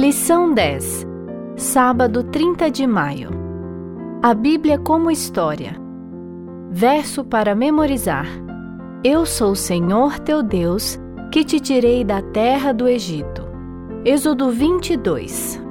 [0.00, 1.06] Lição 10
[1.58, 3.28] Sábado 30 de maio.
[4.22, 5.76] A Bíblia como História.
[6.70, 8.26] Verso para memorizar.
[9.04, 10.98] Eu sou o Senhor teu Deus,
[11.30, 13.42] que te tirei da terra do Egito.
[14.02, 15.62] Êxodo 22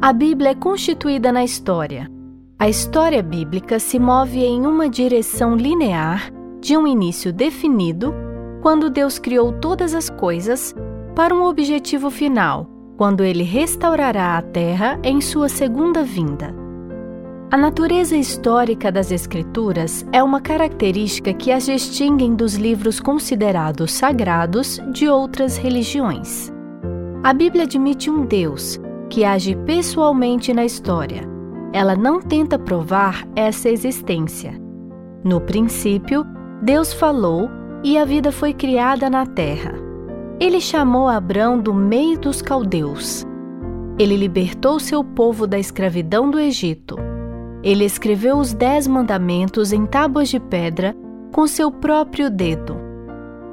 [0.00, 2.10] A Bíblia é constituída na história.
[2.58, 8.14] A história bíblica se move em uma direção linear, de um início definido,
[8.62, 10.74] quando Deus criou todas as coisas,
[11.14, 12.69] para um objetivo final,
[13.00, 16.54] quando ele restaurará a terra em sua segunda vinda.
[17.50, 24.78] A natureza histórica das Escrituras é uma característica que as distinguem dos livros considerados sagrados
[24.92, 26.52] de outras religiões.
[27.24, 28.78] A Bíblia admite um Deus
[29.08, 31.22] que age pessoalmente na história.
[31.72, 34.52] Ela não tenta provar essa existência.
[35.24, 36.22] No princípio,
[36.62, 37.48] Deus falou
[37.82, 39.79] e a vida foi criada na terra.
[40.40, 43.26] Ele chamou Abrão do meio dos caldeus.
[43.98, 46.96] Ele libertou seu povo da escravidão do Egito.
[47.62, 50.96] Ele escreveu os Dez Mandamentos em tábuas de pedra
[51.30, 52.74] com seu próprio dedo.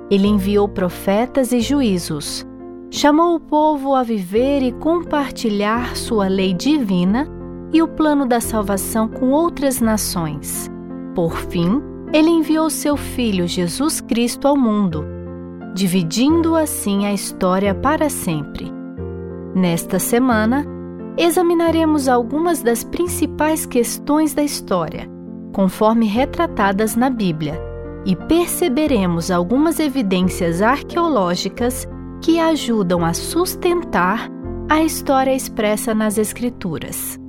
[0.10, 2.48] Ele enviou profetas e juízos.
[2.90, 7.28] Chamou o povo a viver e compartilhar sua lei divina
[7.74, 10.72] e o plano da salvação com outras nações.
[11.14, 11.82] Por fim,
[12.14, 15.17] ele enviou seu Filho Jesus Cristo ao mundo
[15.78, 18.74] dividindo assim a história para sempre.
[19.54, 20.66] Nesta semana,
[21.16, 25.08] examinaremos algumas das principais questões da história,
[25.54, 27.62] conforme retratadas na Bíblia,
[28.08, 31.88] e perceberemos algumas evidências arqueológicas
[32.24, 34.32] que ajudam a sustentar
[34.68, 37.20] a história expressa nas Escrituras.